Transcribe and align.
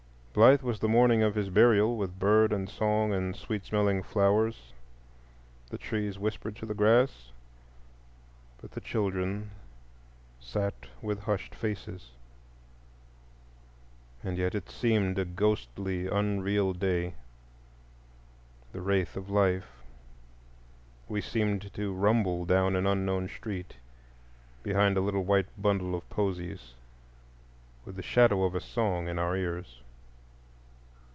Blithe 0.33 0.61
was 0.61 0.79
the 0.79 0.87
morning 0.87 1.21
of 1.21 1.35
his 1.35 1.49
burial, 1.49 1.97
with 1.97 2.17
bird 2.17 2.53
and 2.53 2.69
song 2.69 3.11
and 3.13 3.35
sweet 3.35 3.65
smelling 3.65 4.01
flowers. 4.01 4.71
The 5.69 5.77
trees 5.77 6.17
whispered 6.17 6.55
to 6.55 6.65
the 6.65 6.73
grass, 6.73 7.33
but 8.61 8.71
the 8.71 8.79
children 8.79 9.51
sat 10.39 10.73
with 11.01 11.19
hushed 11.23 11.53
faces. 11.53 12.11
And 14.23 14.37
yet 14.37 14.55
it 14.55 14.69
seemed 14.69 15.19
a 15.19 15.25
ghostly 15.25 16.07
unreal 16.07 16.71
day,—the 16.71 17.11
wraith 18.81 19.17
of 19.17 19.29
Life. 19.29 19.83
We 21.09 21.19
seemed 21.19 21.73
to 21.73 21.93
rumble 21.93 22.45
down 22.45 22.77
an 22.77 22.87
unknown 22.87 23.27
street 23.27 23.75
behind 24.63 24.95
a 24.95 25.01
little 25.01 25.25
white 25.25 25.49
bundle 25.61 25.93
of 25.93 26.09
posies, 26.09 26.73
with 27.83 27.97
the 27.97 28.01
shadow 28.01 28.43
of 28.45 28.55
a 28.55 28.61
song 28.61 29.09
in 29.09 29.19
our 29.19 29.35
ears. 29.35 29.81